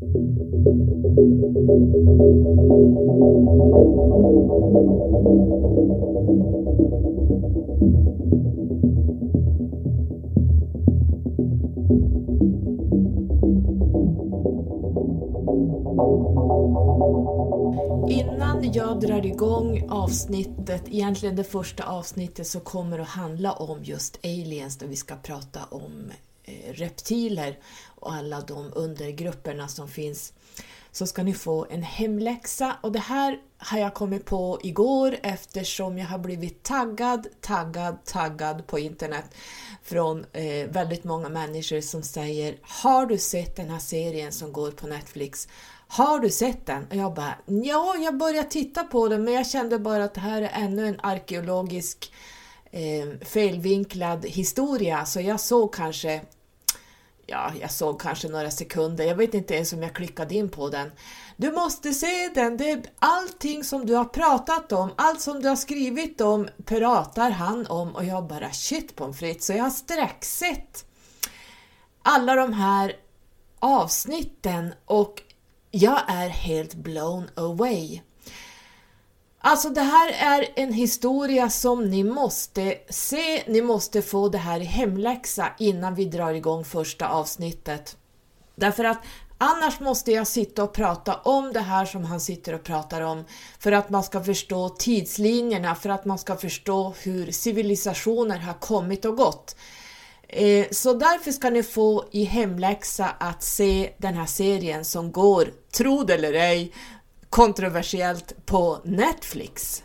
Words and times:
Innan 0.00 0.12
jag 18.72 19.00
drar 19.00 19.26
igång 19.26 19.82
avsnittet, 19.88 20.82
egentligen 20.88 21.36
det 21.36 21.44
första 21.44 21.84
avsnittet, 21.84 22.46
så 22.46 22.60
kommer 22.60 22.96
det 22.96 23.02
att 23.02 23.08
handla 23.08 23.52
om 23.52 23.78
just 23.82 24.18
aliens, 24.24 24.78
där 24.78 24.86
vi 24.86 24.96
ska 24.96 25.16
prata 25.16 25.60
om 25.70 26.10
reptiler 26.72 27.58
och 27.86 28.12
alla 28.12 28.40
de 28.40 28.72
undergrupperna 28.74 29.68
som 29.68 29.88
finns. 29.88 30.32
Så 30.92 31.06
ska 31.06 31.22
ni 31.22 31.34
få 31.34 31.66
en 31.70 31.82
hemläxa 31.82 32.76
och 32.80 32.92
det 32.92 32.98
här 32.98 33.38
har 33.58 33.78
jag 33.78 33.94
kommit 33.94 34.24
på 34.24 34.58
igår 34.62 35.16
eftersom 35.22 35.98
jag 35.98 36.06
har 36.06 36.18
blivit 36.18 36.62
taggad, 36.62 37.26
taggad, 37.40 38.04
taggad 38.04 38.66
på 38.66 38.78
internet 38.78 39.24
från 39.82 40.24
eh, 40.32 40.68
väldigt 40.68 41.04
många 41.04 41.28
människor 41.28 41.80
som 41.80 42.02
säger 42.02 42.56
Har 42.62 43.06
du 43.06 43.18
sett 43.18 43.56
den 43.56 43.70
här 43.70 43.78
serien 43.78 44.32
som 44.32 44.52
går 44.52 44.70
på 44.70 44.86
Netflix? 44.86 45.48
Har 45.88 46.18
du 46.18 46.30
sett 46.30 46.66
den? 46.66 46.86
Och 46.90 46.96
jag 46.96 47.14
bara, 47.14 47.34
ja, 47.46 47.96
jag 47.96 48.18
började 48.18 48.48
titta 48.48 48.84
på 48.84 49.08
den 49.08 49.24
men 49.24 49.34
jag 49.34 49.46
kände 49.46 49.78
bara 49.78 50.04
att 50.04 50.14
det 50.14 50.20
här 50.20 50.42
är 50.42 50.50
ännu 50.52 50.86
en 50.86 51.00
arkeologisk 51.02 52.12
eh, 52.70 53.26
felvinklad 53.26 54.26
historia 54.26 55.04
så 55.04 55.20
jag 55.20 55.40
såg 55.40 55.74
kanske 55.74 56.20
Ja, 57.30 57.52
jag 57.60 57.70
såg 57.70 58.00
kanske 58.00 58.28
några 58.28 58.50
sekunder. 58.50 59.04
Jag 59.04 59.14
vet 59.14 59.34
inte 59.34 59.54
ens 59.54 59.72
om 59.72 59.82
jag 59.82 59.94
klickade 59.94 60.34
in 60.34 60.48
på 60.48 60.68
den. 60.68 60.92
Du 61.36 61.52
måste 61.52 61.92
se 61.92 62.28
den. 62.34 62.56
Det 62.56 62.70
är 62.70 62.82
allting 62.98 63.64
som 63.64 63.86
du 63.86 63.94
har 63.94 64.04
pratat 64.04 64.72
om, 64.72 64.90
allt 64.96 65.20
som 65.20 65.42
du 65.42 65.48
har 65.48 65.56
skrivit 65.56 66.20
om 66.20 66.48
pratar 66.64 67.30
han 67.30 67.66
om 67.66 67.96
och 67.96 68.04
jag 68.04 68.26
bara 68.26 68.50
shit 68.50 68.96
pommes 68.96 69.18
frites. 69.18 69.46
Så 69.46 69.52
jag 69.52 69.62
har 69.62 69.70
sträcksett 69.70 70.84
alla 72.02 72.34
de 72.34 72.52
här 72.52 72.92
avsnitten 73.58 74.74
och 74.84 75.22
jag 75.70 76.00
är 76.08 76.28
helt 76.28 76.74
blown 76.74 77.30
away. 77.34 78.00
Alltså 79.42 79.68
det 79.68 79.80
här 79.80 80.12
är 80.12 80.48
en 80.56 80.72
historia 80.72 81.50
som 81.50 81.90
ni 81.90 82.04
måste 82.04 82.78
se, 82.88 83.42
ni 83.46 83.62
måste 83.62 84.02
få 84.02 84.28
det 84.28 84.38
här 84.38 84.60
i 84.60 84.64
hemläxa 84.64 85.52
innan 85.58 85.94
vi 85.94 86.04
drar 86.04 86.32
igång 86.32 86.64
första 86.64 87.08
avsnittet. 87.08 87.96
Därför 88.54 88.84
att 88.84 88.98
annars 89.38 89.80
måste 89.80 90.12
jag 90.12 90.26
sitta 90.26 90.64
och 90.64 90.72
prata 90.72 91.14
om 91.14 91.52
det 91.52 91.60
här 91.60 91.84
som 91.84 92.04
han 92.04 92.20
sitter 92.20 92.54
och 92.54 92.62
pratar 92.62 93.00
om 93.00 93.24
för 93.58 93.72
att 93.72 93.90
man 93.90 94.04
ska 94.04 94.24
förstå 94.24 94.68
tidslinjerna, 94.68 95.74
för 95.74 95.88
att 95.88 96.04
man 96.04 96.18
ska 96.18 96.36
förstå 96.36 96.94
hur 97.02 97.30
civilisationer 97.30 98.38
har 98.38 98.54
kommit 98.54 99.04
och 99.04 99.16
gått. 99.16 99.56
Eh, 100.28 100.66
så 100.70 100.92
därför 100.94 101.32
ska 101.32 101.50
ni 101.50 101.62
få 101.62 102.04
i 102.10 102.24
hemläxa 102.24 103.08
att 103.18 103.42
se 103.42 103.92
den 103.98 104.14
här 104.14 104.26
serien 104.26 104.84
som 104.84 105.12
går, 105.12 105.52
tro 105.72 106.04
det 106.04 106.14
eller 106.14 106.32
ej, 106.32 106.72
kontroversiellt 107.30 108.46
på 108.46 108.78
Netflix. 108.84 109.82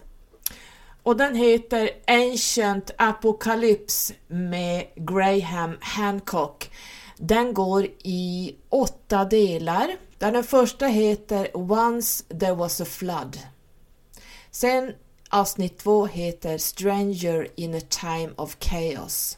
Och 1.04 1.18
den 1.18 1.36
heter 1.36 1.90
Ancient 2.08 2.92
Apocalypse 2.98 4.14
med 4.28 4.86
Graham 4.96 5.78
Hancock. 5.82 6.72
Den 7.18 7.54
går 7.54 7.86
i 8.04 8.56
åtta 8.70 9.26
delar, 9.26 9.96
där 10.18 10.32
den 10.32 10.44
första 10.44 10.86
heter 10.86 11.58
Once 11.58 12.24
there 12.40 12.56
was 12.56 12.82
a 12.82 12.86
flood. 12.86 13.40
Sen 14.52 14.94
avsnitt 15.30 15.78
två 15.78 16.06
heter 16.06 16.58
Stranger 16.58 17.48
in 17.56 17.76
a 17.76 17.82
time 17.90 18.30
of 18.36 18.58
chaos. 18.60 19.38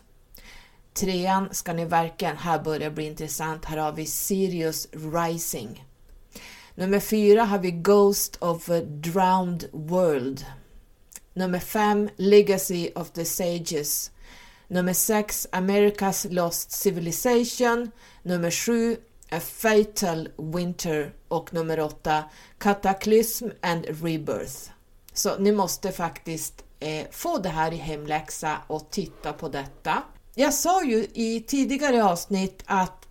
Trean 0.94 1.50
ska 1.52 1.74
ni 1.74 1.86
verkligen, 1.86 2.38
här 2.38 2.60
börjar 2.60 2.90
bli 2.90 3.06
intressant, 3.06 3.66
här 3.66 3.78
har 3.78 3.92
vi 3.92 4.06
Sirius 4.06 4.88
Rising. 4.92 5.86
Nummer 6.78 7.00
fyra 7.00 7.44
har 7.44 7.60
vi 7.60 7.72
Ghost 7.72 8.36
of 8.36 8.70
a 8.70 8.82
Drowned 8.82 9.70
World. 9.72 10.46
Nummer 11.34 11.60
fem 11.60 12.10
Legacy 12.16 12.90
of 12.96 13.12
the 13.12 13.26
Sages. 13.26 14.12
Nummer 14.68 14.94
sex 14.94 15.48
America's 15.52 16.34
Lost 16.34 16.72
Civilization. 16.72 17.92
Nummer 18.24 18.52
sju 18.52 18.98
A 19.30 19.40
Fatal 19.40 20.30
Winter 20.38 21.14
och 21.28 21.54
nummer 21.54 21.80
åtta 21.80 22.24
Cataclysm 22.58 23.48
and 23.62 23.86
Rebirth. 23.86 24.70
Så 25.14 25.38
ni 25.38 25.52
måste 25.52 25.92
faktiskt 25.92 26.64
eh, 26.80 27.08
få 27.12 27.38
det 27.38 27.50
här 27.50 27.74
i 27.74 27.78
hemläxa 27.78 28.58
och 28.68 28.90
titta 28.92 29.34
på 29.34 29.50
detta. 29.50 30.04
Jag 30.36 30.54
sa 30.54 30.84
ju 30.84 31.08
i 31.14 31.44
tidigare 31.48 32.04
avsnitt 32.04 32.64
att 32.66 33.06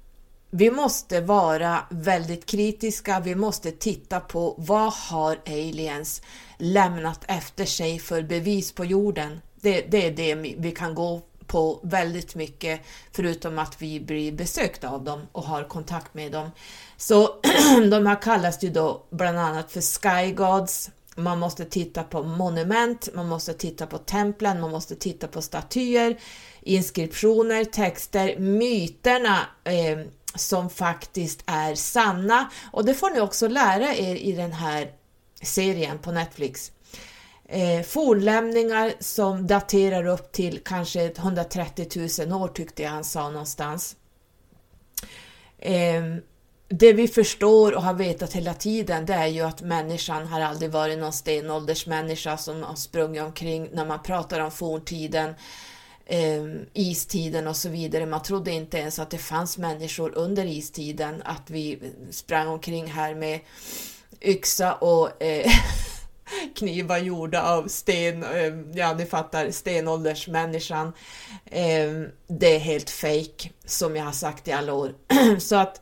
vi 0.51 0.71
måste 0.71 1.21
vara 1.21 1.79
väldigt 1.91 2.47
kritiska, 2.47 3.21
vi 3.21 3.35
måste 3.35 3.71
titta 3.71 4.21
på 4.21 4.55
vad 4.59 4.93
har 4.93 5.39
aliens 5.47 6.23
lämnat 6.59 7.25
efter 7.29 7.65
sig 7.65 7.99
för 7.99 8.23
bevis 8.23 8.73
på 8.73 8.85
jorden. 8.85 9.41
Det, 9.61 9.81
det 9.81 10.07
är 10.07 10.11
det 10.11 10.35
vi 10.35 10.73
kan 10.73 10.95
gå 10.95 11.23
på 11.47 11.81
väldigt 11.83 12.35
mycket, 12.35 12.81
förutom 13.13 13.59
att 13.59 13.83
vi 13.83 14.01
blir 14.01 14.33
besökta 14.33 14.89
av 14.89 15.05
dem 15.05 15.27
och 15.33 15.43
har 15.43 15.65
kontakt 15.65 16.15
med 16.15 16.33
dem. 16.33 16.51
Så 16.97 17.27
de 17.91 18.07
här 18.07 18.23
kallas 18.23 18.65
ju 18.65 18.71
då 18.71 19.03
bland 19.11 19.39
annat 19.39 19.73
för 19.73 19.81
Sky 19.81 20.33
Gods, 20.33 20.91
man 21.17 21.39
måste 21.39 21.65
titta 21.65 22.03
på 22.03 22.23
monument, 22.23 23.09
man 23.15 23.29
måste 23.29 23.55
titta 23.55 23.87
på 23.87 23.99
templen, 23.99 24.61
man 24.61 24.71
måste 24.71 24.95
titta 24.95 25.29
på 25.29 25.43
statyer, 25.43 26.21
inskriptioner, 26.61 27.65
texter, 27.65 28.39
myterna 28.39 29.39
eh, 29.65 29.99
som 30.37 30.71
faktiskt 30.71 31.43
är 31.47 31.75
sanna. 31.75 32.51
Och 32.73 32.85
det 32.85 32.95
får 32.95 33.11
ni 33.11 33.21
också 33.21 33.49
lära 33.49 33.95
er 33.95 34.15
i 34.15 34.33
den 34.33 34.53
här 34.53 34.91
serien 35.43 35.99
på 35.99 36.13
Netflix. 36.13 36.73
Eh, 37.49 37.83
fornlämningar 37.83 38.93
som 39.01 39.47
daterar 39.47 40.07
upp 40.07 40.33
till 40.33 40.61
kanske 40.65 41.13
130 41.17 42.09
000 42.29 42.43
år 42.43 42.49
tyckte 42.49 42.83
jag 42.83 42.91
han 42.91 43.05
sa 43.05 43.31
någonstans. 43.31 43.97
Eh, 45.59 46.03
det 46.69 46.93
vi 46.93 47.09
förstår 47.09 47.75
och 47.75 47.83
har 47.83 47.95
vetat 47.95 48.33
hela 48.33 48.55
tiden 48.55 49.07
det 49.07 49.15
är 49.15 49.27
ju 49.27 49.41
att 49.41 49.63
människan 49.63 50.27
har 50.27 50.41
aldrig 50.41 50.71
varit 50.71 50.99
någon 50.99 51.13
stenåldersmänniska 51.13 52.37
som 52.37 52.63
har 52.63 52.75
sprungit 52.75 53.23
omkring 53.23 53.69
när 53.73 53.87
man 53.87 54.03
pratar 54.03 54.41
om 54.41 54.51
forntiden 54.51 55.29
eh, 55.31 55.35
Ehm, 56.09 56.67
istiden 56.73 57.47
och 57.47 57.57
så 57.57 57.69
vidare. 57.69 58.07
Man 58.07 58.23
trodde 58.23 58.51
inte 58.51 58.79
ens 58.79 58.99
att 58.99 59.11
det 59.11 59.19
fanns 59.19 59.59
människor 59.59 60.19
under 60.19 60.47
istiden, 60.47 61.23
att 61.25 61.51
vi 61.51 61.93
sprang 62.11 62.49
omkring 62.49 62.87
här 62.87 63.15
med 63.15 63.41
yxa 64.21 64.75
och 64.75 65.23
eh, 65.23 65.51
knivar 66.57 66.99
gjorda 66.99 67.43
av 67.43 67.69
sten, 67.69 68.25
eh, 68.25 68.55
ja 68.75 68.95
ni 68.95 69.07
fattar, 69.07 69.51
stenåldersmänniskan. 69.51 70.93
Eh, 71.45 71.93
det 72.27 72.55
är 72.55 72.59
helt 72.59 72.91
fake 72.91 73.51
som 73.65 73.97
jag 73.97 74.05
har 74.05 74.13
sagt 74.13 74.49
i 74.49 74.53
alla 74.53 74.73
år. 74.73 74.95
så 75.39 75.57
att 75.57 75.81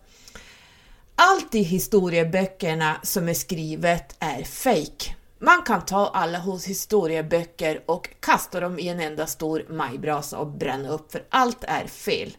allt 1.15 1.55
i 1.55 1.63
historieböckerna 1.63 2.97
som 3.03 3.29
är 3.29 3.35
skrivet 3.35 4.17
är 4.19 4.43
fake. 4.43 5.15
Man 5.45 5.63
kan 5.63 5.85
ta 5.85 6.07
alla 6.09 6.39
hos 6.39 6.65
historieböcker 6.67 7.83
och 7.87 8.09
kasta 8.21 8.61
dem 8.61 8.79
i 8.79 8.89
en 8.89 9.01
enda 9.01 9.27
stor 9.27 9.67
majbrasa 9.69 10.39
och 10.39 10.47
bränna 10.47 10.89
upp, 10.89 11.13
för 11.13 11.25
allt 11.31 11.65
är 11.65 11.87
fel. 11.87 12.37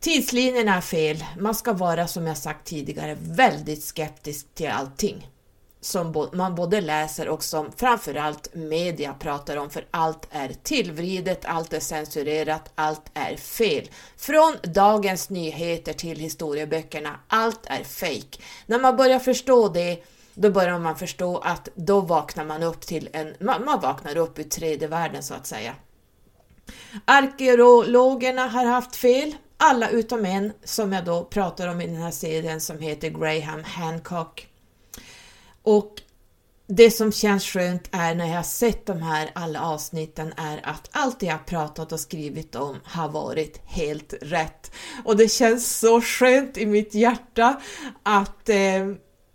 Tidslinjerna 0.00 0.76
är 0.76 0.80
fel. 0.80 1.24
Man 1.38 1.54
ska 1.54 1.72
vara, 1.72 2.06
som 2.06 2.26
jag 2.26 2.36
sagt 2.36 2.66
tidigare, 2.66 3.16
väldigt 3.20 3.84
skeptisk 3.84 4.54
till 4.54 4.68
allting 4.68 5.28
som 5.80 6.28
man 6.32 6.54
både 6.54 6.80
läser 6.80 7.28
och 7.28 7.44
som 7.44 7.72
framförallt 7.76 8.54
media 8.54 9.14
pratar 9.14 9.56
om, 9.56 9.70
för 9.70 9.86
allt 9.90 10.28
är 10.30 10.52
tillvridet, 10.62 11.44
allt 11.44 11.72
är 11.72 11.80
censurerat, 11.80 12.72
allt 12.74 13.10
är 13.14 13.36
fel. 13.36 13.90
Från 14.16 14.56
dagens 14.62 15.30
nyheter 15.30 15.92
till 15.92 16.18
historieböckerna, 16.18 17.20
allt 17.28 17.60
är 17.66 17.84
fake. 17.84 18.38
När 18.66 18.80
man 18.80 18.96
börjar 18.96 19.18
förstå 19.18 19.68
det 19.68 20.04
då 20.40 20.50
börjar 20.50 20.78
man 20.78 20.96
förstå 20.96 21.38
att 21.38 21.68
då 21.74 22.00
vaknar 22.00 22.44
man 22.44 22.62
upp 22.62 22.80
till 22.80 23.08
en, 23.12 23.34
man, 23.40 23.64
man 23.64 23.80
vaknar 23.80 24.16
upp 24.16 24.38
ur 24.38 24.42
tredje 24.42 24.88
världen 24.88 25.22
så 25.22 25.34
att 25.34 25.46
säga. 25.46 25.74
Arkeologerna 27.04 28.46
har 28.46 28.64
haft 28.64 28.96
fel, 28.96 29.34
alla 29.56 29.88
utom 29.90 30.24
en 30.24 30.52
som 30.64 30.92
jag 30.92 31.04
då 31.04 31.24
pratar 31.24 31.68
om 31.68 31.80
i 31.80 31.86
den 31.86 31.96
här 31.96 32.10
serien 32.10 32.60
som 32.60 32.78
heter 32.78 33.08
Graham 33.08 33.64
Hancock. 33.64 34.48
Och 35.62 36.02
det 36.66 36.90
som 36.90 37.12
känns 37.12 37.44
skönt 37.44 37.88
är 37.92 38.14
när 38.14 38.34
jag 38.34 38.46
sett 38.46 38.86
de 38.86 39.02
här 39.02 39.30
alla 39.34 39.60
avsnitten 39.60 40.32
är 40.36 40.60
att 40.64 40.88
allt 40.92 41.22
jag 41.22 41.46
pratat 41.46 41.92
och 41.92 42.00
skrivit 42.00 42.54
om 42.54 42.76
har 42.84 43.08
varit 43.08 43.60
helt 43.64 44.14
rätt. 44.22 44.72
Och 45.04 45.16
det 45.16 45.28
känns 45.28 45.78
så 45.78 46.00
skönt 46.00 46.56
i 46.56 46.66
mitt 46.66 46.94
hjärta 46.94 47.60
att 48.02 48.48
eh, 48.48 48.86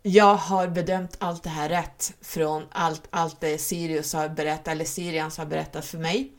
jag 0.08 0.36
har 0.36 0.68
bedömt 0.68 1.18
allt 1.20 1.44
det 1.44 1.50
här 1.50 1.70
rätt 1.70 2.14
från 2.22 2.64
allt, 2.72 3.08
allt 3.10 3.42
det 3.42 3.58
Sirius 3.58 4.14
har 4.14 4.30
berättat, 4.30 4.68
eller 4.68 4.86
Sirians 4.86 5.38
har 5.38 5.46
berättat 5.46 5.86
för 5.86 5.98
mig. 5.98 6.32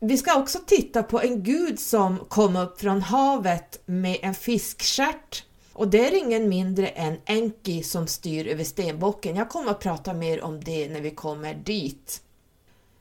Vi 0.00 0.18
ska 0.18 0.40
också 0.40 0.58
titta 0.66 1.02
på 1.02 1.20
en 1.20 1.42
gud 1.42 1.80
som 1.80 2.18
kom 2.18 2.56
upp 2.56 2.80
från 2.80 3.02
havet 3.02 3.82
med 3.86 4.18
en 4.22 4.34
fiskstjärt 4.34 5.44
och 5.72 5.88
det 5.88 6.08
är 6.08 6.18
ingen 6.18 6.48
mindre 6.48 6.88
än 6.88 7.20
Enki 7.26 7.82
som 7.82 8.06
styr 8.06 8.46
över 8.46 8.64
stenbocken. 8.64 9.36
Jag 9.36 9.48
kommer 9.48 9.70
att 9.70 9.80
prata 9.80 10.14
mer 10.14 10.42
om 10.42 10.64
det 10.64 10.88
när 10.88 11.00
vi 11.00 11.10
kommer 11.10 11.54
dit. 11.54 12.22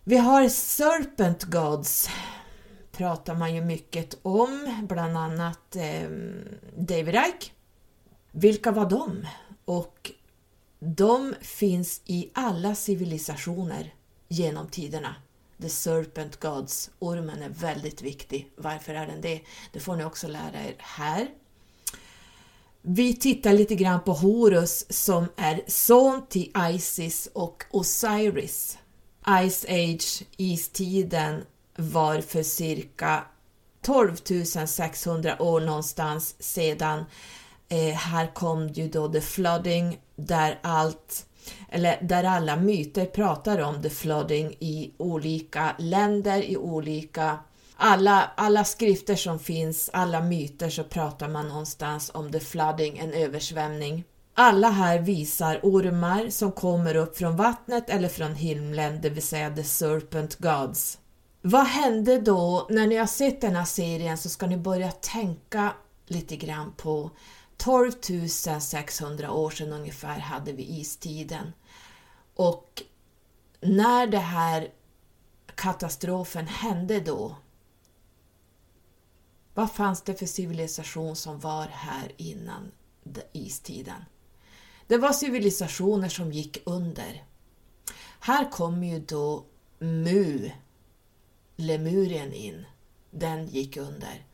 Vi 0.04 0.18
har 0.18 0.50
Serpent 0.50 1.44
Gods 1.44 2.10
pratar 2.92 3.36
man 3.36 3.56
ju 3.56 3.62
mycket 3.62 4.18
om, 4.22 4.86
bland 4.90 5.18
annat 5.18 5.76
eh, 5.76 6.10
David 6.78 7.16
Ike. 7.16 7.52
Vilka 8.32 8.72
var 8.72 8.90
de? 8.90 9.28
Och 9.68 10.12
de 10.80 11.36
finns 11.42 12.02
i 12.06 12.30
alla 12.34 12.76
civilisationer 12.76 13.94
genom 14.28 14.68
tiderna. 14.68 15.16
The 15.62 15.70
Serpent 15.70 16.40
Gods, 16.40 16.90
ormen 17.00 17.42
är 17.42 17.50
väldigt 17.50 18.02
viktig. 18.02 18.52
Varför 18.56 18.94
är 18.94 19.08
den 19.08 19.22
det? 19.22 19.42
Det 19.74 19.80
får 19.80 19.96
ni 19.96 20.04
också 20.04 20.28
lära 20.28 20.64
er 20.64 20.76
här. 20.78 21.28
Vi 22.82 23.16
tittar 23.16 23.54
lite 23.54 23.76
grann 23.76 24.04
på 24.04 24.14
Horus 24.14 24.86
som 24.90 25.28
är 25.36 25.62
son 25.68 26.28
till 26.30 26.52
Isis 26.72 27.30
och 27.34 27.64
Osiris. 27.72 28.78
Ice 29.50 29.66
Age, 29.70 30.24
istiden, 30.38 31.44
var 31.76 32.22
för 32.22 32.44
cirka 32.44 33.26
12 33.82 34.16
600 34.66 35.42
år 35.42 35.62
någonstans 35.62 36.36
sedan. 36.40 37.06
Eh, 37.70 37.96
här 37.96 38.34
kom 38.34 38.68
ju 38.68 38.90
då 38.90 39.08
the 39.08 39.22
flooding 39.22 40.00
där 40.16 40.60
allt 40.62 41.26
eller 41.70 41.98
där 42.02 42.24
alla 42.24 42.56
myter 42.56 43.06
pratar 43.06 43.60
om 43.60 43.82
the 43.82 43.90
flooding 43.90 44.56
i 44.60 44.94
olika 44.98 45.76
länder, 45.78 46.44
i 46.44 46.58
olika 46.58 47.40
alla, 47.78 48.32
alla 48.36 48.64
skrifter 48.64 49.16
som 49.16 49.40
finns, 49.40 49.90
alla 49.94 50.22
myter 50.22 50.70
så 50.70 50.84
pratar 50.84 51.28
man 51.28 51.48
någonstans 51.48 52.12
om 52.14 52.32
the 52.32 52.40
flooding, 52.40 52.98
en 52.98 53.14
översvämning. 53.14 54.04
Alla 54.34 54.70
här 54.70 55.00
visar 55.00 55.60
ormar 55.64 56.30
som 56.30 56.52
kommer 56.52 56.96
upp 56.96 57.18
från 57.18 57.36
vattnet 57.36 57.90
eller 57.90 58.10
från 58.10 58.36
himlen, 58.36 59.02
det 59.02 59.10
vill 59.10 59.24
säga 59.24 59.56
the 59.56 59.64
serpent 59.64 60.36
gods. 60.36 60.98
Vad 61.42 61.66
hände 61.66 62.20
då 62.22 62.68
när 62.70 62.88
ni 62.88 62.96
har 62.96 63.06
sett 63.06 63.42
den 63.42 63.56
här 63.56 63.66
serien 63.66 64.18
så 64.18 64.30
ska 64.30 64.48
ni 64.48 64.58
börja 64.58 64.92
tänka 64.92 65.74
lite 66.08 66.36
grann 66.36 66.74
på 66.78 67.12
12 67.58 67.92
600 68.60 69.32
år 69.32 69.50
sedan 69.50 69.74
ungefär 69.74 70.20
hade 70.20 70.54
vi 70.54 70.80
istiden. 70.80 71.54
Och 72.36 72.84
när 73.62 74.08
den 74.08 74.22
här 74.22 74.74
katastrofen 75.56 76.48
hände 76.48 77.00
då, 77.00 77.36
vad 79.54 79.72
fanns 79.72 80.02
det 80.02 80.16
för 80.16 80.26
civilisation 80.26 81.16
som 81.16 81.40
var 81.40 81.68
här 81.68 82.12
innan 82.18 82.72
istiden? 83.32 84.06
Det 84.88 84.98
var 84.98 85.14
civilisationer 85.14 86.10
som 86.10 86.32
gick 86.32 86.62
under. 86.66 87.24
Här 88.20 88.52
kommer 88.52 88.88
ju 88.88 89.00
då 89.00 89.46
Mu, 89.80 90.52
Lemurien 91.56 92.34
in. 92.34 92.66
Den 93.12 93.48
gick 93.48 93.78
under. 93.78 94.27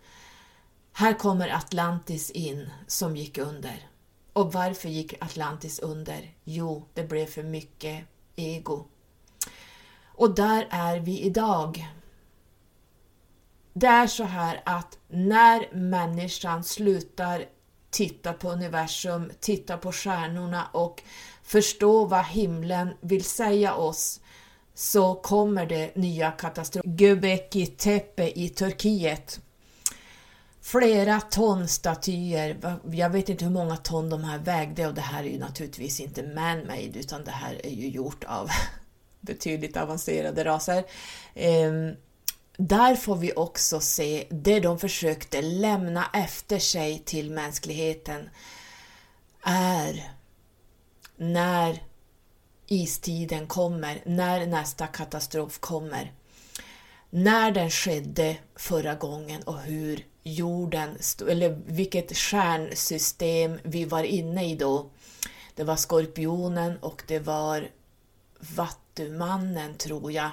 Här 0.95 1.13
kommer 1.13 1.49
Atlantis 1.49 2.31
in 2.31 2.69
som 2.87 3.15
gick 3.15 3.37
under. 3.37 3.87
Och 4.33 4.53
varför 4.53 4.89
gick 4.89 5.23
Atlantis 5.23 5.79
under? 5.79 6.33
Jo, 6.43 6.85
det 6.93 7.03
blev 7.03 7.25
för 7.25 7.43
mycket 7.43 8.05
ego. 8.35 8.85
Och 10.03 10.35
där 10.35 10.67
är 10.69 10.99
vi 10.99 11.21
idag. 11.21 11.87
Det 13.73 13.87
är 13.87 14.07
så 14.07 14.23
här 14.23 14.61
att 14.65 14.97
när 15.07 15.75
människan 15.75 16.63
slutar 16.63 17.45
titta 17.89 18.33
på 18.33 18.49
universum, 18.51 19.31
titta 19.39 19.77
på 19.77 19.91
stjärnorna 19.91 20.67
och 20.71 21.03
förstå 21.43 22.05
vad 22.05 22.25
himlen 22.25 22.93
vill 23.01 23.23
säga 23.23 23.75
oss 23.75 24.19
så 24.73 25.15
kommer 25.15 25.65
det 25.65 25.95
nya 25.95 26.31
katastrofer. 26.31 26.89
Göbekli 26.89 27.67
Tepe 27.67 28.31
i 28.35 28.49
Turkiet. 28.49 29.39
Flera 30.65 31.21
ton 31.21 31.67
statyer, 31.67 32.79
jag 32.91 33.09
vet 33.09 33.29
inte 33.29 33.45
hur 33.45 33.51
många 33.51 33.77
ton 33.77 34.09
de 34.09 34.23
här 34.23 34.39
vägde 34.39 34.87
och 34.87 34.93
det 34.93 35.01
här 35.01 35.23
är 35.23 35.27
ju 35.27 35.39
naturligtvis 35.39 35.99
inte 35.99 36.23
man-made 36.23 36.99
utan 36.99 37.23
det 37.23 37.31
här 37.31 37.65
är 37.65 37.69
ju 37.69 37.87
gjort 37.87 38.23
av 38.23 38.49
betydligt 39.21 39.77
avancerade 39.77 40.45
raser. 40.45 40.83
Ehm, 41.33 41.95
där 42.57 42.95
får 42.95 43.15
vi 43.15 43.33
också 43.33 43.79
se 43.79 44.27
det 44.29 44.59
de 44.59 44.79
försökte 44.79 45.41
lämna 45.41 46.09
efter 46.13 46.59
sig 46.59 46.99
till 46.99 47.31
mänskligheten 47.31 48.29
är 49.43 50.11
när 51.15 51.83
istiden 52.67 53.47
kommer, 53.47 54.01
när 54.05 54.45
nästa 54.45 54.87
katastrof 54.87 55.59
kommer. 55.59 56.11
När 57.09 57.51
den 57.51 57.69
skedde 57.69 58.37
förra 58.55 58.95
gången 58.95 59.43
och 59.43 59.59
hur 59.59 60.12
jorden, 60.23 60.97
eller 61.29 61.61
vilket 61.65 62.17
stjärnsystem 62.17 63.59
vi 63.63 63.85
var 63.85 64.03
inne 64.03 64.51
i 64.51 64.55
då. 64.55 64.89
Det 65.55 65.63
var 65.63 65.75
Skorpionen 65.75 66.77
och 66.77 67.03
det 67.07 67.19
var 67.19 67.69
Vattumannen 68.39 69.77
tror 69.77 70.11
jag. 70.11 70.31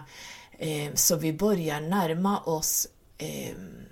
Ehm, 0.59 0.97
så 0.97 1.17
vi 1.17 1.33
börjar 1.33 1.81
närma 1.81 2.41
oss 2.41 2.89
ehm, 3.19 3.85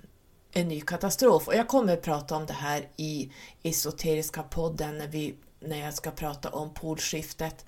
en 0.51 0.67
ny 0.67 0.81
katastrof. 0.81 1.47
Och 1.47 1.55
jag 1.55 1.67
kommer 1.67 1.93
att 1.93 2.01
prata 2.01 2.35
om 2.35 2.45
det 2.45 2.53
här 2.53 2.87
i 2.97 3.31
Esoteriska 3.63 4.43
podden 4.43 4.97
när, 4.97 5.07
vi, 5.07 5.35
när 5.59 5.79
jag 5.79 5.93
ska 5.93 6.11
prata 6.11 6.49
om 6.49 6.73
polskiftet. 6.73 7.65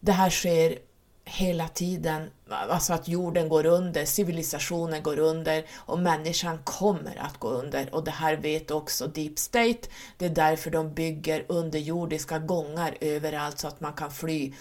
Det 0.00 0.12
här 0.12 0.30
sker 0.30 0.78
hela 1.24 1.68
tiden, 1.68 2.30
alltså 2.48 2.92
att 2.92 3.08
jorden 3.08 3.48
går 3.48 3.66
under, 3.66 4.04
civilisationen 4.04 5.02
går 5.02 5.18
under 5.18 5.66
och 5.74 5.98
människan 5.98 6.58
kommer 6.64 7.16
att 7.18 7.38
gå 7.38 7.48
under. 7.48 7.94
Och 7.94 8.04
det 8.04 8.10
här 8.10 8.36
vet 8.36 8.70
också 8.70 9.06
Deep 9.06 9.38
State. 9.38 9.88
Det 10.18 10.26
är 10.26 10.30
därför 10.30 10.70
de 10.70 10.94
bygger 10.94 11.44
underjordiska 11.48 12.38
gångar 12.38 12.96
överallt 13.00 13.58
så 13.58 13.68
att 13.68 13.80
man 13.80 13.92
kan 13.92 14.10
fly. 14.10 14.52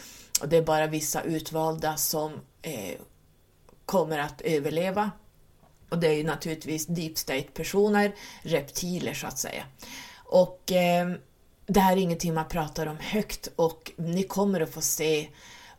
Och 0.42 0.50
det 0.50 0.58
är 0.58 0.62
bara 0.62 0.88
vissa 0.88 1.22
utvalda 1.22 1.98
som 1.98 2.32
eh, 2.62 2.96
kommer 3.86 4.20
att 4.20 4.42
överleva. 4.42 5.12
Och 5.90 6.00
det 6.00 6.08
är 6.08 6.14
ju 6.14 6.24
naturligtvis 6.24 6.86
deep 6.86 7.18
state-personer, 7.18 8.16
reptiler 8.42 9.14
så 9.14 9.28
att 9.28 9.38
säga. 9.38 9.64
Och 10.26 10.72
eh, 10.72 11.12
det 11.66 11.80
här 11.80 11.94
är 11.94 12.02
ingenting 12.02 12.34
man 12.34 12.48
pratar 12.48 12.88
om 12.88 12.98
högt 13.00 13.48
och 13.56 13.92
ni 13.96 14.24
kommer 14.24 14.62
att 14.62 14.74
få 14.74 14.82
se 14.82 15.28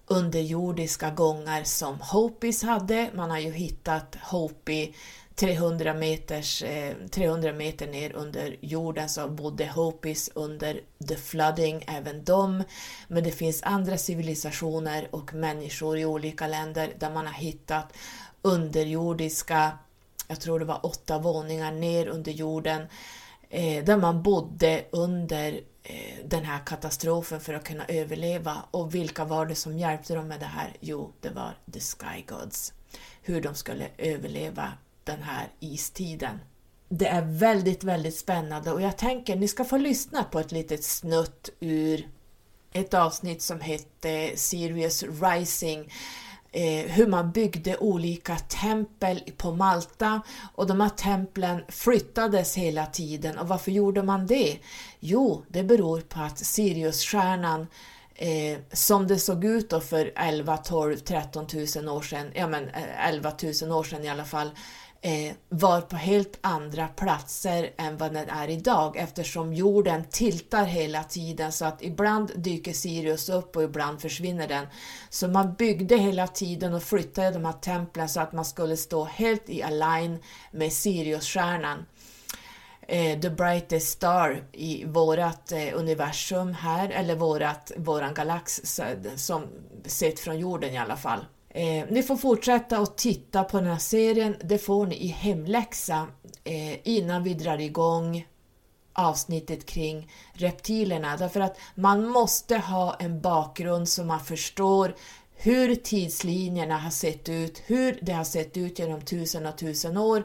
underjordiska 0.06 1.10
gångar 1.10 1.64
som 1.64 2.00
Hopis 2.00 2.62
hade. 2.62 3.10
Man 3.14 3.30
har 3.30 3.38
ju 3.38 3.52
hittat 3.52 4.16
Hopi 4.22 4.94
300, 5.34 5.94
meters, 5.94 6.62
eh, 6.62 6.94
300 7.10 7.52
meter 7.52 7.86
ner 7.86 8.12
under 8.12 8.56
jorden 8.60 9.08
så 9.08 9.28
bodde 9.28 9.66
Hopis 9.66 10.30
under 10.34 10.80
the 11.08 11.16
flooding, 11.16 11.84
även 11.86 12.24
de. 12.24 12.62
Men 13.08 13.24
det 13.24 13.32
finns 13.32 13.62
andra 13.62 13.98
civilisationer 13.98 15.08
och 15.10 15.34
människor 15.34 15.98
i 15.98 16.04
olika 16.04 16.46
länder 16.46 16.92
där 16.98 17.10
man 17.10 17.26
har 17.26 17.34
hittat 17.34 17.92
underjordiska, 18.42 19.78
jag 20.28 20.40
tror 20.40 20.58
det 20.58 20.64
var 20.64 20.86
åtta 20.86 21.18
våningar 21.18 21.72
ner 21.72 22.06
under 22.06 22.32
jorden, 22.32 22.86
Eh, 23.50 23.84
där 23.84 23.96
man 23.96 24.22
bodde 24.22 24.84
under 24.90 25.60
eh, 25.82 26.26
den 26.26 26.44
här 26.44 26.66
katastrofen 26.66 27.40
för 27.40 27.54
att 27.54 27.64
kunna 27.64 27.84
överleva. 27.86 28.56
Och 28.70 28.94
vilka 28.94 29.24
var 29.24 29.46
det 29.46 29.54
som 29.54 29.78
hjälpte 29.78 30.14
dem 30.14 30.28
med 30.28 30.40
det 30.40 30.46
här? 30.46 30.76
Jo, 30.80 31.12
det 31.20 31.30
var 31.30 31.58
the 31.72 31.80
Sky 31.80 32.24
Gods. 32.28 32.72
Hur 33.22 33.40
de 33.40 33.54
skulle 33.54 33.88
överleva 33.98 34.72
den 35.04 35.22
här 35.22 35.48
istiden. 35.60 36.38
Det 36.88 37.06
är 37.06 37.22
väldigt, 37.22 37.84
väldigt 37.84 38.16
spännande 38.16 38.72
och 38.72 38.82
jag 38.82 38.98
tänker 38.98 39.36
ni 39.36 39.48
ska 39.48 39.64
få 39.64 39.76
lyssna 39.76 40.24
på 40.24 40.40
ett 40.40 40.52
litet 40.52 40.84
snutt 40.84 41.50
ur 41.60 42.08
ett 42.72 42.94
avsnitt 42.94 43.42
som 43.42 43.60
hette 43.60 44.32
Sirius 44.36 45.02
Rising 45.02 45.92
eh, 46.54 46.90
hur 46.90 47.06
man 47.06 47.32
byggde 47.32 47.76
olika 47.76 48.36
tempel 48.36 49.20
på 49.36 49.52
Malta 49.52 50.20
och 50.54 50.66
de 50.66 50.80
här 50.80 50.88
templen 50.88 51.64
flyttades 51.68 52.56
hela 52.56 52.86
tiden 52.86 53.38
och 53.38 53.48
varför 53.48 53.70
gjorde 53.70 54.02
man 54.02 54.26
det? 54.26 54.58
Jo, 55.00 55.44
det 55.48 55.62
beror 55.62 56.00
på 56.00 56.20
att 56.20 56.38
Siriusstjärnan 56.38 57.66
eh, 58.14 58.58
som 58.72 59.06
det 59.06 59.18
såg 59.18 59.44
ut 59.44 59.70
då 59.70 59.80
för 59.80 60.12
11, 60.16 60.56
12, 60.56 60.96
13 60.96 61.46
000 61.76 61.88
år 61.88 62.02
sedan, 62.02 62.30
ja 62.34 62.46
men 62.46 62.68
eh, 62.68 63.08
11 63.08 63.32
000 63.62 63.72
år 63.72 63.84
sedan 63.84 64.04
i 64.04 64.08
alla 64.08 64.24
fall, 64.24 64.50
Eh, 65.06 65.34
var 65.48 65.80
på 65.80 65.96
helt 65.96 66.38
andra 66.40 66.88
platser 66.88 67.70
än 67.78 67.96
vad 67.96 68.12
den 68.12 68.28
är 68.28 68.50
idag 68.50 68.96
eftersom 68.96 69.54
jorden 69.54 70.04
tiltar 70.10 70.64
hela 70.64 71.04
tiden 71.04 71.52
så 71.52 71.64
att 71.64 71.82
ibland 71.82 72.32
dyker 72.36 72.72
Sirius 72.72 73.28
upp 73.28 73.56
och 73.56 73.62
ibland 73.62 74.00
försvinner 74.00 74.48
den. 74.48 74.66
Så 75.10 75.28
man 75.28 75.54
byggde 75.54 75.96
hela 75.96 76.26
tiden 76.26 76.74
och 76.74 76.82
flyttade 76.82 77.30
de 77.30 77.44
här 77.44 77.52
templen 77.52 78.08
så 78.08 78.20
att 78.20 78.32
man 78.32 78.44
skulle 78.44 78.76
stå 78.76 79.04
helt 79.04 79.48
i 79.48 79.62
align 79.62 80.18
med 80.50 80.72
Siriusstjärnan. 80.72 81.86
Eh, 82.88 83.20
the 83.20 83.30
brightest 83.30 83.88
star 83.88 84.44
i 84.52 84.84
vårat 84.84 85.52
eh, 85.52 85.68
universum 85.74 86.54
här, 86.54 86.90
eller 86.90 87.16
vårat, 87.16 87.72
våran 87.76 88.14
galax 88.14 88.60
som 89.16 89.46
sett 89.86 90.20
från 90.20 90.38
jorden 90.38 90.74
i 90.74 90.78
alla 90.78 90.96
fall. 90.96 91.24
Eh, 91.56 91.84
ni 91.90 92.02
får 92.02 92.16
fortsätta 92.16 92.78
att 92.78 92.96
titta 92.96 93.44
på 93.44 93.56
den 93.56 93.66
här 93.66 93.78
serien, 93.78 94.36
det 94.44 94.58
får 94.58 94.86
ni 94.86 94.96
i 94.96 95.06
hemläxa 95.06 96.06
eh, 96.44 96.88
innan 96.88 97.22
vi 97.22 97.34
drar 97.34 97.58
igång 97.58 98.26
avsnittet 98.92 99.66
kring 99.66 100.10
reptilerna. 100.32 101.16
Därför 101.16 101.40
att 101.40 101.58
man 101.74 102.08
måste 102.08 102.56
ha 102.56 102.94
en 102.94 103.20
bakgrund 103.20 103.88
så 103.88 104.04
man 104.04 104.20
förstår 104.20 104.94
hur 105.34 105.74
tidslinjerna 105.74 106.78
har 106.78 106.90
sett 106.90 107.28
ut, 107.28 107.62
hur 107.66 107.98
det 108.02 108.12
har 108.12 108.24
sett 108.24 108.56
ut 108.56 108.78
genom 108.78 109.00
tusen 109.00 109.46
och 109.46 109.58
tusen 109.58 109.96
år, 109.96 110.24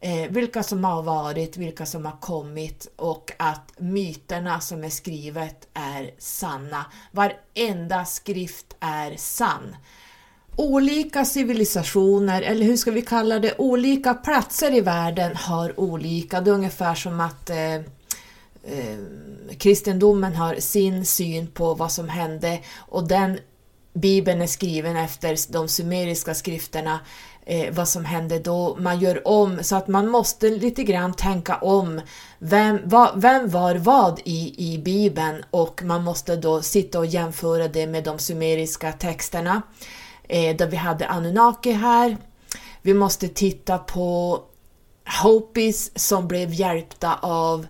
eh, 0.00 0.30
vilka 0.30 0.62
som 0.62 0.84
har 0.84 1.02
varit, 1.02 1.56
vilka 1.56 1.86
som 1.86 2.04
har 2.04 2.20
kommit 2.20 2.92
och 2.96 3.32
att 3.36 3.72
myterna 3.78 4.60
som 4.60 4.84
är 4.84 4.90
skrivet 4.90 5.68
är 5.74 6.10
sanna. 6.18 6.86
Varenda 7.12 8.04
skrift 8.04 8.76
är 8.80 9.16
sann 9.16 9.76
olika 10.56 11.24
civilisationer, 11.24 12.42
eller 12.42 12.66
hur 12.66 12.76
ska 12.76 12.90
vi 12.90 13.02
kalla 13.02 13.38
det, 13.38 13.54
olika 13.58 14.14
platser 14.14 14.74
i 14.74 14.80
världen 14.80 15.36
har 15.36 15.80
olika. 15.80 16.40
Det 16.40 16.50
är 16.50 16.54
ungefär 16.54 16.94
som 16.94 17.20
att 17.20 17.50
eh, 17.50 17.74
eh, 17.74 18.98
kristendomen 19.58 20.34
har 20.34 20.54
sin 20.54 21.06
syn 21.06 21.46
på 21.46 21.74
vad 21.74 21.92
som 21.92 22.08
hände 22.08 22.60
och 22.76 23.08
den 23.08 23.38
Bibeln 23.92 24.42
är 24.42 24.46
skriven 24.46 24.96
efter 24.96 25.52
de 25.52 25.68
sumeriska 25.68 26.34
skrifterna, 26.34 27.00
eh, 27.46 27.74
vad 27.74 27.88
som 27.88 28.04
hände 28.04 28.38
då. 28.38 28.76
Man 28.80 29.00
gör 29.00 29.28
om, 29.28 29.62
så 29.62 29.76
att 29.76 29.88
man 29.88 30.08
måste 30.08 30.48
lite 30.50 30.82
grann 30.82 31.14
tänka 31.14 31.56
om. 31.56 32.00
Vem, 32.38 32.78
va, 32.84 33.12
vem 33.16 33.48
var 33.48 33.74
vad 33.74 34.20
i, 34.24 34.72
i 34.72 34.78
Bibeln? 34.78 35.44
Och 35.50 35.82
man 35.82 36.04
måste 36.04 36.36
då 36.36 36.62
sitta 36.62 36.98
och 36.98 37.06
jämföra 37.06 37.68
det 37.68 37.86
med 37.86 38.04
de 38.04 38.18
sumeriska 38.18 38.92
texterna 38.92 39.62
eh, 40.28 40.56
där 40.56 40.66
vi 40.66 40.76
hade 40.76 41.06
Anunnaki 41.06 41.72
här. 41.72 42.16
Vi 42.82 42.94
måste 42.94 43.28
titta 43.28 43.78
på 43.78 44.40
Hopis 45.22 45.98
som 45.98 46.28
blev 46.28 46.52
hjälpta 46.52 47.14
av 47.22 47.66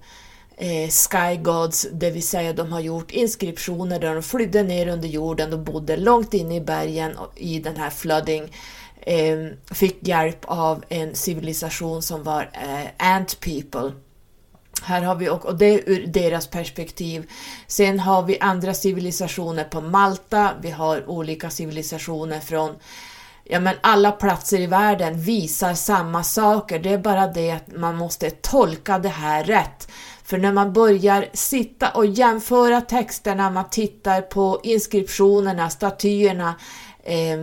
eh, 0.56 0.90
Sky 0.90 1.42
Gods, 1.42 1.86
det 1.92 2.10
vill 2.10 2.22
säga 2.22 2.52
de 2.52 2.72
har 2.72 2.80
gjort 2.80 3.10
inskriptioner 3.10 4.00
där 4.00 4.14
de 4.14 4.22
flydde 4.22 4.62
ner 4.62 4.88
under 4.88 5.08
jorden 5.08 5.52
och 5.52 5.58
bodde 5.58 5.96
långt 5.96 6.34
inne 6.34 6.56
i 6.56 6.60
bergen 6.60 7.16
i 7.36 7.58
den 7.58 7.76
här 7.76 7.90
flooding. 7.90 8.56
Eh, 9.00 9.75
fick 9.75 10.08
hjälp 10.08 10.44
av 10.44 10.84
en 10.88 11.14
civilisation 11.14 12.02
som 12.02 12.22
var 12.22 12.50
eh, 12.52 13.14
Ant 13.14 13.40
People. 13.40 13.92
Här 14.83 15.02
har 15.02 15.14
vi, 15.14 15.28
och, 15.28 15.56
det 15.56 15.66
är 15.66 15.90
ur 15.90 16.06
deras 16.06 16.47
perspektiv. 16.47 17.30
Sen 17.66 18.00
har 18.00 18.23
vi 18.23 18.38
andra 18.40 18.75
civilisationer 18.75 19.64
på 19.64 19.80
Malta, 19.80 20.50
vi 20.62 20.71
har 20.71 21.11
olika 21.11 21.50
civilisationer 21.50 22.40
från 22.40 22.75
Ja 23.49 23.61
men 23.61 23.76
alla 23.80 24.12
platser 24.12 24.61
i 24.61 24.66
världen 24.66 25.21
visar 25.21 25.75
samma 25.75 26.23
saker, 26.23 26.78
det 26.78 26.90
är 26.92 26.99
bara 26.99 27.26
det 27.26 27.50
att 27.50 27.76
man 27.76 27.97
måste 27.97 28.30
tolka 28.30 28.99
det 28.99 29.09
här 29.09 29.45
rätt. 29.45 29.88
För 30.25 30.38
när 30.38 30.52
man 30.52 30.73
börjar 30.73 31.26
sitta 31.33 31.90
och 31.90 32.06
jämföra 32.06 32.80
texterna, 32.80 33.50
man 33.50 33.71
tittar 33.71 34.23
på 34.23 34.61
inskriptionerna, 34.62 35.71
statyerna 35.71 36.54
eh, 37.04 37.38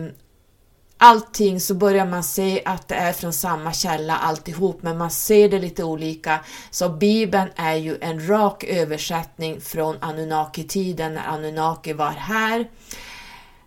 allting 0.98 1.60
så 1.60 1.74
börjar 1.74 2.06
man 2.06 2.22
se 2.22 2.62
att 2.64 2.88
det 2.88 2.94
är 2.94 3.12
från 3.12 3.32
samma 3.32 3.72
källa 3.72 4.16
alltihop, 4.16 4.82
men 4.82 4.98
man 4.98 5.10
ser 5.10 5.48
det 5.48 5.58
lite 5.58 5.84
olika. 5.84 6.40
Så 6.70 6.88
Bibeln 6.88 7.48
är 7.56 7.74
ju 7.74 7.98
en 8.00 8.28
rak 8.28 8.64
översättning 8.64 9.60
från 9.60 9.96
Anunnaki-tiden 10.00 11.14
när 11.14 11.26
Anunnaki 11.26 11.92
var 11.92 12.10
här. 12.10 12.70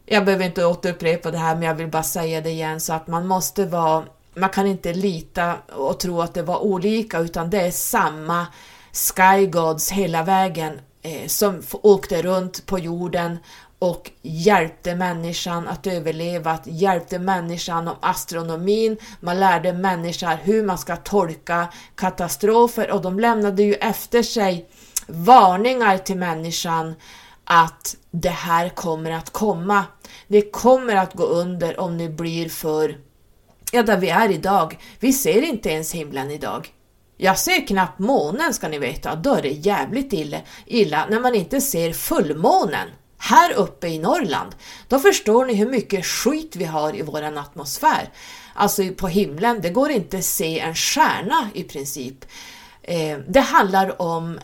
Jag 0.06 0.26
behöver 0.26 0.46
inte 0.46 0.66
återupprepa 0.66 1.32
det 1.32 1.38
här, 1.38 1.56
men 1.56 1.64
jag 1.64 1.76
vill 1.76 1.88
bara 1.88 2.04
säga 2.04 2.42
det 2.42 2.50
igen 2.50 2.82
så 2.82 2.94
att 2.94 3.08
man 3.08 3.28
måste 3.28 3.66
vara, 3.66 4.04
man 4.34 4.50
kan 4.50 4.68
inte 4.68 4.94
lita 4.94 5.56
och 5.76 6.00
tro 6.00 6.22
att 6.22 6.34
det 6.34 6.44
var 6.44 6.60
olika, 6.60 7.20
utan 7.20 7.50
det 7.50 7.62
är 7.62 7.72
samma 7.72 8.48
Sky 8.92 9.48
Gods 9.48 9.92
hela 9.92 10.24
vägen 10.24 10.80
eh, 11.02 11.28
som 11.28 11.62
åkte 11.72 12.22
runt 12.22 12.66
på 12.66 12.80
jorden 12.80 13.38
och 13.80 14.12
hjälpte 14.22 14.96
människan 14.96 15.68
att 15.68 15.88
överleva, 15.88 16.52
att 16.52 16.68
hjälpte 16.68 17.20
människan 17.20 17.88
om 17.88 17.96
astronomin, 18.00 18.98
man 19.20 19.40
lärde 19.40 19.74
människan 19.74 20.38
hur 20.38 20.64
man 20.64 20.78
ska 20.78 20.96
tolka 20.96 21.68
katastrofer 21.96 22.92
och 22.92 23.02
de 23.02 23.20
lämnade 23.20 23.64
ju 23.64 23.74
efter 23.74 24.24
sig 24.24 24.70
varningar 25.08 25.98
till 25.98 26.18
människan 26.18 26.96
att 27.44 27.96
det 28.12 28.30
här 28.30 28.70
kommer 28.70 29.12
att 29.12 29.30
komma. 29.30 29.86
Det 30.28 30.52
kommer 30.52 30.96
att 30.96 31.14
gå 31.14 31.24
under 31.24 31.80
om 31.80 31.98
ni 31.98 32.10
blir 32.10 32.50
för, 32.50 32.98
ja 33.72 33.84
där 33.84 33.98
vi 33.98 34.10
är 34.10 34.32
idag. 34.32 34.80
Vi 35.00 35.14
ser 35.14 35.42
inte 35.42 35.70
ens 35.70 35.94
himlen 35.94 36.32
idag. 36.32 36.74
Jag 37.18 37.40
ser 37.40 37.68
knappt 37.68 38.00
månen 38.00 38.54
ska 38.54 38.68
ni 38.68 38.80
veta, 38.80 39.16
då 39.16 39.34
är 39.34 39.42
det 39.42 39.50
jävligt 39.50 40.14
illa, 40.14 40.38
illa 40.66 41.08
när 41.10 41.20
man 41.20 41.36
inte 41.36 41.62
ser 41.62 41.94
fullmånen 41.94 42.88
här 43.18 43.54
uppe 43.54 43.88
i 43.88 44.00
Norrland, 44.00 44.56
då 44.88 45.00
förstår 45.00 45.46
ni 45.46 45.54
hur 45.54 45.70
mycket 45.70 46.06
skit 46.06 46.56
vi 46.56 46.66
har 46.66 46.96
i 46.96 47.02
våran 47.02 47.38
atmosfär. 47.38 48.10
Alltså 48.54 48.84
på 48.98 49.08
himlen, 49.08 49.62
det 49.62 49.70
går 49.70 49.92
inte 49.92 50.18
att 50.18 50.26
se 50.26 50.60
en 50.60 50.76
stjärna 50.76 51.50
i 51.54 51.64
princip. 51.64 52.26
Eh, 52.82 53.18
det 53.28 53.40
handlar 53.40 54.02
om 54.02 54.40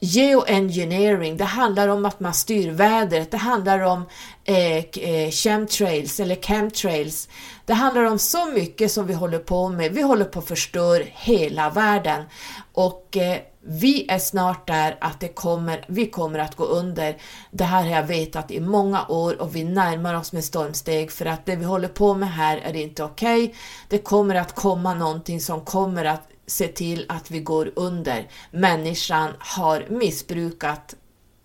geoengineering, 0.00 1.36
det 1.36 1.44
handlar 1.44 1.88
om 1.88 2.04
att 2.04 2.20
man 2.20 2.34
styr 2.34 2.70
vädret, 2.70 3.30
det 3.30 3.36
handlar 3.36 3.80
om 3.80 4.06
eh, 4.44 4.76
eh 4.76 5.30
chemtrails 5.30 6.20
eller 6.20 6.36
chemtrails. 6.36 7.28
Det 7.70 7.74
handlar 7.74 8.04
om 8.04 8.18
så 8.18 8.46
mycket 8.46 8.92
som 8.92 9.06
vi 9.06 9.14
håller 9.14 9.38
på 9.38 9.68
med. 9.68 9.92
Vi 9.92 10.02
håller 10.02 10.24
på 10.24 10.38
att 10.38 10.48
förstöra 10.48 11.04
hela 11.06 11.70
världen 11.70 12.24
och 12.72 13.16
eh, 13.16 13.38
vi 13.60 14.10
är 14.10 14.18
snart 14.18 14.66
där 14.66 14.98
att 15.00 15.20
det 15.20 15.28
kommer, 15.28 15.84
vi 15.88 16.06
kommer 16.06 16.38
att 16.38 16.56
gå 16.56 16.64
under. 16.64 17.16
Det 17.50 17.64
här 17.64 17.82
har 17.82 17.90
jag 17.90 18.02
vetat 18.02 18.50
i 18.50 18.60
många 18.60 19.06
år 19.08 19.40
och 19.42 19.56
vi 19.56 19.64
närmar 19.64 20.14
oss 20.14 20.32
med 20.32 20.44
stormsteg 20.44 21.12
för 21.12 21.26
att 21.26 21.46
det 21.46 21.56
vi 21.56 21.64
håller 21.64 21.88
på 21.88 22.14
med 22.14 22.32
här 22.32 22.58
är 22.58 22.76
inte 22.76 23.04
okej. 23.04 23.44
Okay. 23.44 23.56
Det 23.88 23.98
kommer 23.98 24.34
att 24.34 24.54
komma 24.54 24.94
någonting 24.94 25.40
som 25.40 25.64
kommer 25.64 26.04
att 26.04 26.28
se 26.46 26.68
till 26.68 27.06
att 27.08 27.30
vi 27.30 27.40
går 27.40 27.72
under. 27.76 28.28
Människan 28.50 29.30
har 29.38 29.86
missbrukat 29.90 30.94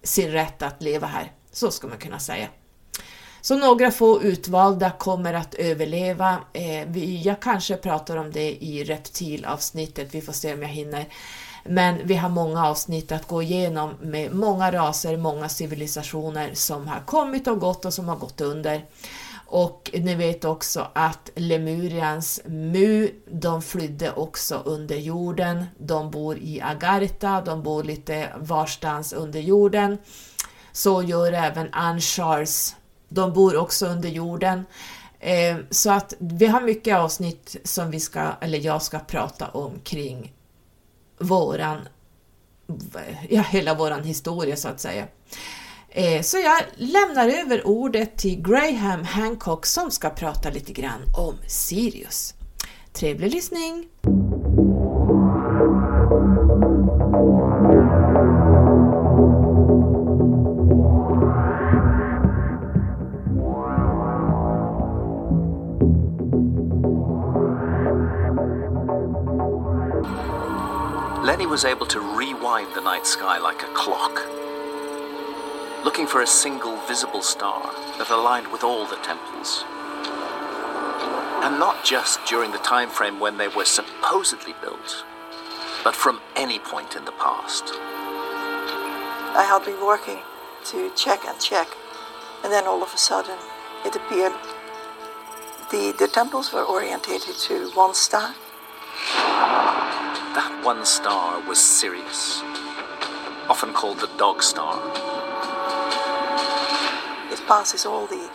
sin 0.04 0.32
rätt 0.32 0.62
att 0.62 0.84
leva 0.84 1.08
här. 1.08 1.32
Så 1.52 1.72
ska 1.72 1.88
man 1.88 1.98
kunna 1.98 2.20
säga. 2.20 2.48
Så 3.46 3.58
några 3.58 3.92
få 3.92 4.24
utvalda 4.24 4.92
kommer 4.92 5.34
att 5.34 5.54
överleva. 5.54 6.38
Eh, 6.54 6.98
jag 6.98 7.40
kanske 7.40 7.76
pratar 7.76 8.18
om 8.18 8.32
det 8.32 8.64
i 8.64 8.84
reptilavsnittet, 8.84 10.16
vi 10.16 10.22
får 10.22 10.34
se 10.34 10.54
om 10.54 10.62
jag 10.62 10.70
hinner. 10.70 11.06
Men 11.66 12.08
vi 12.08 12.16
har 12.16 12.30
många 12.30 12.68
avsnitt 12.68 13.12
att 13.12 13.28
gå 13.28 13.42
igenom 13.42 13.94
med 14.02 14.36
många 14.36 14.72
raser, 14.72 15.18
många 15.18 15.50
civilisationer 15.50 16.50
som 16.54 16.88
har 16.88 17.00
kommit 17.06 17.48
och 17.48 17.60
gått 17.60 17.86
och 17.86 17.94
som 17.94 18.08
har 18.08 18.16
gått 18.16 18.42
under. 18.42 18.86
Och 19.46 19.92
ni 19.94 20.16
vet 20.16 20.46
också 20.46 20.88
att 20.94 21.30
Lemurians 21.36 22.42
Mu, 22.46 23.10
de 23.32 23.62
flydde 23.62 24.12
också 24.12 24.62
under 24.66 24.96
jorden. 24.96 25.66
De 25.78 26.12
bor 26.12 26.38
i 26.38 26.62
Agartha, 26.62 27.42
de 27.42 27.64
bor 27.64 27.84
lite 27.84 28.30
varstans 28.38 29.14
under 29.14 29.40
jorden. 29.40 29.98
Så 30.72 31.04
gör 31.04 31.34
även 31.34 31.74
Anshars, 31.74 32.74
de 33.10 33.34
bor 33.34 33.58
också 33.58 33.86
under 33.86 34.10
jorden. 34.10 34.66
Eh, 35.20 35.58
så 35.70 35.92
att 35.92 36.14
vi 36.20 36.46
har 36.46 36.62
mycket 36.62 36.96
avsnitt 36.96 37.56
som 37.64 37.92
vi 37.92 38.00
ska, 38.00 38.32
eller 38.42 38.60
jag 38.60 38.82
ska 38.82 39.00
prata 39.00 39.48
om 39.48 39.80
kring 39.84 40.34
våran, 41.20 41.88
ja 43.30 43.42
hela 43.42 43.74
våran 43.74 44.04
historia 44.04 44.56
så 44.56 44.68
att 44.68 44.80
säga. 44.80 45.08
Eh, 45.90 46.22
så 46.22 46.38
jag 46.38 46.62
lämnar 46.76 47.28
över 47.28 47.68
ordet 47.68 48.18
till 48.18 48.42
Graham 48.42 49.04
Hancock 49.04 49.66
som 49.66 49.92
ska 49.92 50.10
prata 50.10 50.50
lite 50.50 50.74
grann 50.74 51.02
om 51.18 51.36
Sirius. 51.48 52.34
Trevlig 52.94 53.34
lyssning! 53.34 53.90
Was 71.56 71.66
able 71.66 71.86
to 71.88 72.00
rewind 72.00 72.74
the 72.76 72.82
night 72.82 73.08
sky 73.08 73.40
like 73.40 73.64
a 73.64 73.74
clock, 73.74 74.14
looking 75.84 76.06
for 76.06 76.22
a 76.22 76.28
single 76.28 76.78
visible 76.86 77.22
star 77.22 77.64
that 77.98 78.10
aligned 78.12 78.52
with 78.52 78.64
all 78.64 78.86
the 78.86 78.98
temples. 78.98 79.64
And 81.44 81.58
not 81.58 81.84
just 81.84 82.24
during 82.26 82.52
the 82.52 82.60
time 82.60 82.90
frame 82.90 83.20
when 83.20 83.38
they 83.38 83.48
were 83.48 83.66
supposedly 83.66 84.54
built, 84.62 85.04
but 85.84 85.96
from 85.96 86.22
any 86.36 86.60
point 86.60 86.96
in 86.96 87.06
the 87.06 87.14
past. 87.14 87.72
I 89.34 89.46
had 89.48 89.66
been 89.66 89.84
working 89.84 90.20
to 90.66 90.92
check 90.96 91.26
and 91.26 91.40
check, 91.40 91.70
and 92.44 92.52
then 92.52 92.68
all 92.68 92.84
of 92.84 92.94
a 92.94 92.98
sudden 92.98 93.38
it 93.86 93.96
appeared 93.96 94.34
the, 95.72 95.96
the 95.98 96.08
temples 96.08 96.54
were 96.54 96.64
orientated 96.64 97.36
to 97.48 97.72
one 97.72 97.96
star 97.96 98.36
that 100.36 100.66
one 100.66 100.86
star 100.86 101.40
was 101.48 101.58
Sirius, 101.58 102.42
often 103.48 103.74
called 103.74 104.00
the 104.00 104.10
Dog 104.18 104.44
Star. 104.44 104.76
It 107.32 107.42
passes 107.48 107.86
all 107.86 108.06
the 108.06 108.30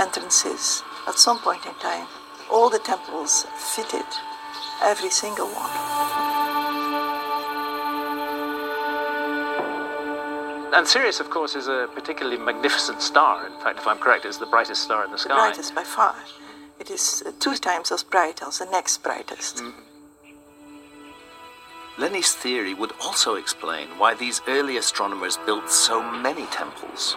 entrances 0.00 0.82
at 1.06 1.18
some 1.18 1.38
point 1.40 1.66
in 1.66 1.74
time. 1.74 2.06
All 2.50 2.70
the 2.70 2.78
temples 2.78 3.46
fitted, 3.74 4.06
every 4.82 5.10
single 5.10 5.46
one. 5.48 5.70
And 10.74 10.88
Sirius, 10.88 11.20
of 11.20 11.28
course, 11.28 11.54
is 11.54 11.68
a 11.68 11.86
particularly 11.94 12.38
magnificent 12.38 13.02
star. 13.02 13.46
In 13.46 13.60
fact, 13.60 13.78
if 13.78 13.86
I'm 13.86 13.98
correct, 13.98 14.24
it's 14.24 14.38
the 14.38 14.46
brightest 14.46 14.82
star 14.82 15.04
in 15.04 15.10
the 15.12 15.18
sky. 15.18 15.34
The 15.34 15.34
brightest 15.34 15.74
by 15.74 15.84
far. 15.84 16.16
It 16.80 16.90
is 16.90 17.22
two 17.40 17.56
times 17.56 17.92
as 17.92 18.02
bright 18.02 18.42
as 18.42 18.58
the 18.58 18.64
next 18.64 19.02
brightest. 19.02 19.56
Mm. 19.58 19.74
Lenny's 21.98 22.34
theory 22.34 22.72
would 22.72 22.92
also 23.02 23.34
explain 23.34 23.88
why 23.98 24.14
these 24.14 24.40
early 24.48 24.78
astronomers 24.78 25.36
built 25.44 25.70
so 25.70 26.02
many 26.02 26.46
temples. 26.46 27.16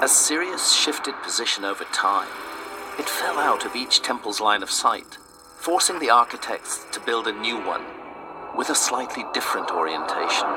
As 0.00 0.10
Sirius 0.10 0.72
shifted 0.72 1.14
position 1.22 1.62
over 1.62 1.84
time, 1.92 2.30
it 2.98 3.08
fell 3.08 3.38
out 3.38 3.66
of 3.66 3.76
each 3.76 4.00
temple's 4.00 4.40
line 4.40 4.62
of 4.62 4.70
sight, 4.70 5.18
forcing 5.58 5.98
the 5.98 6.08
architects 6.08 6.86
to 6.92 7.00
build 7.00 7.28
a 7.28 7.40
new 7.40 7.58
one 7.58 7.84
with 8.56 8.70
a 8.70 8.74
slightly 8.74 9.24
different 9.34 9.70
orientation. 9.70 10.48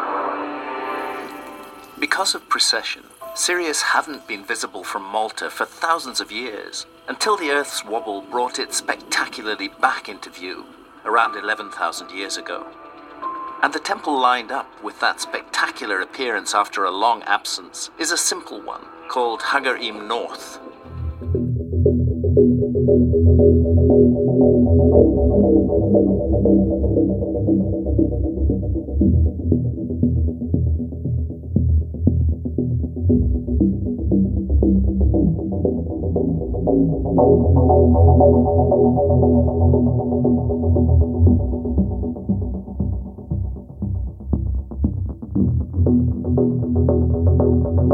Because 1.99 2.33
of 2.33 2.47
precession, 2.47 3.03
Sirius 3.35 3.81
hadn't 3.81 4.25
been 4.25 4.45
visible 4.45 4.85
from 4.85 5.03
Malta 5.03 5.49
for 5.49 5.65
thousands 5.65 6.21
of 6.21 6.31
years, 6.31 6.85
until 7.09 7.35
the 7.35 7.51
Earth's 7.51 7.83
wobble 7.83 8.21
brought 8.21 8.57
it 8.57 8.73
spectacularly 8.73 9.67
back 9.81 10.07
into 10.07 10.29
view 10.29 10.65
around 11.03 11.35
11,000 11.35 12.09
years 12.11 12.37
ago. 12.37 12.65
And 13.65 13.73
the 13.73 13.79
temple 13.79 14.19
lined 14.19 14.51
up 14.51 14.83
with 14.83 14.99
that 14.99 15.19
spectacular 15.19 15.99
appearance 15.99 16.53
after 16.53 16.83
a 16.83 16.91
long 16.91 17.23
absence 17.23 17.89
is 17.97 18.11
a 18.11 18.15
simple 18.15 18.61
one 18.61 18.85
called 19.07 19.41
Hagarim 19.41 20.07
North. 20.07 20.59